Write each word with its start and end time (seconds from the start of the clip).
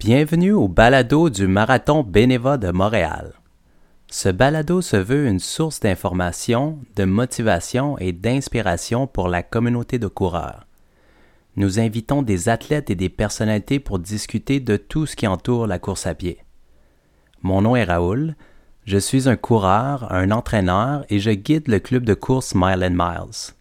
Bienvenue 0.00 0.50
au 0.50 0.66
balado 0.66 1.30
du 1.30 1.46
Marathon 1.46 2.02
Bénéva 2.02 2.56
de 2.56 2.72
Montréal. 2.72 3.34
Ce 4.08 4.28
balado 4.28 4.80
se 4.80 4.96
veut 4.96 5.28
une 5.28 5.38
source 5.38 5.78
d'information, 5.78 6.80
de 6.96 7.04
motivation 7.04 7.96
et 7.98 8.10
d'inspiration 8.12 9.06
pour 9.06 9.28
la 9.28 9.44
communauté 9.44 10.00
de 10.00 10.08
coureurs. 10.08 10.66
Nous 11.54 11.78
invitons 11.78 12.22
des 12.22 12.48
athlètes 12.48 12.90
et 12.90 12.96
des 12.96 13.10
personnalités 13.10 13.78
pour 13.78 14.00
discuter 14.00 14.58
de 14.58 14.76
tout 14.76 15.06
ce 15.06 15.14
qui 15.14 15.28
entoure 15.28 15.68
la 15.68 15.78
course 15.78 16.08
à 16.08 16.16
pied. 16.16 16.38
Mon 17.42 17.62
nom 17.62 17.76
est 17.76 17.84
Raoul, 17.84 18.34
je 18.84 18.98
suis 18.98 19.28
un 19.28 19.36
coureur, 19.36 20.12
un 20.12 20.30
entraîneur 20.30 21.04
et 21.08 21.18
je 21.18 21.30
guide 21.30 21.68
le 21.68 21.78
club 21.78 22.04
de 22.04 22.14
course 22.14 22.54
Mile 22.54 22.90
Miles. 22.90 23.54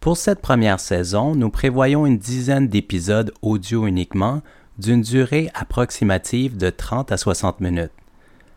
Pour 0.00 0.16
cette 0.16 0.40
première 0.40 0.78
saison, 0.78 1.34
nous 1.34 1.50
prévoyons 1.50 2.06
une 2.06 2.18
dizaine 2.18 2.68
d'épisodes 2.68 3.32
audio 3.42 3.86
uniquement 3.86 4.42
d'une 4.78 5.02
durée 5.02 5.50
approximative 5.54 6.56
de 6.56 6.70
30 6.70 7.10
à 7.10 7.16
60 7.16 7.60
minutes. 7.60 7.90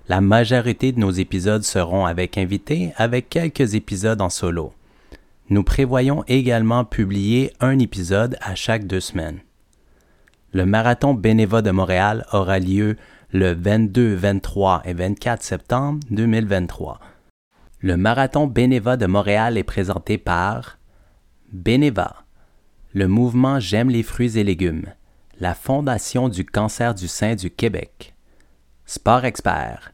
La 0.07 0.21
majorité 0.21 0.91
de 0.91 0.99
nos 0.99 1.11
épisodes 1.11 1.63
seront 1.63 2.05
avec 2.05 2.37
invités, 2.37 2.93
avec 2.97 3.29
quelques 3.29 3.73
épisodes 3.73 4.21
en 4.21 4.29
solo. 4.29 4.73
Nous 5.49 5.63
prévoyons 5.63 6.23
également 6.27 6.85
publier 6.85 7.53
un 7.59 7.79
épisode 7.79 8.37
à 8.41 8.53
chaque 8.53 8.85
deux 8.85 8.99
semaines. 8.99 9.39
Le 10.53 10.65
marathon 10.65 11.13
Bénéva 11.13 11.61
de 11.61 11.71
Montréal 11.71 12.25
aura 12.33 12.59
lieu 12.59 12.97
le 13.31 13.53
22, 13.53 14.15
23 14.15 14.81
et 14.83 14.93
24 14.93 15.41
septembre 15.41 15.99
2023. 16.09 16.99
Le 17.79 17.95
marathon 17.95 18.47
Bénéva 18.47 18.97
de 18.97 19.05
Montréal 19.05 19.57
est 19.57 19.63
présenté 19.63 20.17
par 20.17 20.77
Bénéva, 21.53 22.25
le 22.93 23.07
mouvement 23.07 23.61
J'aime 23.61 23.89
les 23.89 24.03
fruits 24.03 24.37
et 24.37 24.43
légumes, 24.43 24.87
la 25.39 25.53
Fondation 25.53 26.27
du 26.27 26.43
cancer 26.43 26.95
du 26.95 27.07
sein 27.07 27.35
du 27.35 27.49
Québec, 27.49 28.13
Sport 28.85 29.23
Expert, 29.23 29.93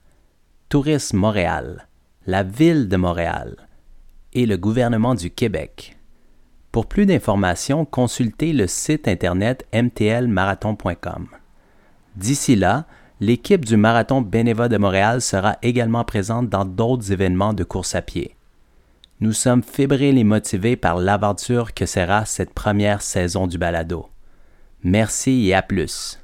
Tourisme 0.69 1.17
Montréal, 1.17 1.87
la 2.25 2.41
Ville 2.41 2.89
de 2.89 2.97
Montréal 2.97 3.67
et 4.33 4.47
le 4.47 4.57
gouvernement 4.57 5.13
du 5.13 5.29
Québec. 5.29 5.96
Pour 6.77 6.85
plus 6.85 7.07
d'informations, 7.07 7.85
consultez 7.85 8.53
le 8.53 8.67
site 8.67 9.07
internet 9.07 9.65
mtlmarathon.com. 9.73 11.27
D'ici 12.15 12.55
là, 12.55 12.85
l'équipe 13.19 13.65
du 13.65 13.77
Marathon 13.77 14.21
Bénéva 14.21 14.69
de 14.69 14.77
Montréal 14.77 15.23
sera 15.23 15.57
également 15.63 16.03
présente 16.03 16.49
dans 16.49 16.65
d'autres 16.65 17.11
événements 17.11 17.55
de 17.55 17.63
course 17.63 17.95
à 17.95 18.03
pied. 18.03 18.35
Nous 19.21 19.33
sommes 19.33 19.63
fébriles 19.63 20.19
et 20.19 20.23
motivés 20.23 20.75
par 20.75 20.97
l'aventure 20.97 21.73
que 21.73 21.87
sera 21.87 22.25
cette 22.25 22.53
première 22.53 23.01
saison 23.01 23.47
du 23.47 23.57
balado. 23.57 24.09
Merci 24.83 25.47
et 25.47 25.55
à 25.55 25.63
plus. 25.63 26.19